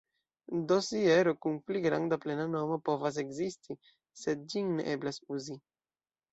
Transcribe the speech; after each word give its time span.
Dosiero 0.69 1.31
kun 1.45 1.59
pli 1.67 1.83
granda 1.83 2.19
plena 2.23 2.47
nomo 2.55 2.79
povas 2.91 3.21
ekzisti, 3.27 3.79
sed 4.25 4.51
ĝin 4.57 4.75
ne 4.81 4.91
eblas 4.99 5.25
uzi. 5.41 5.63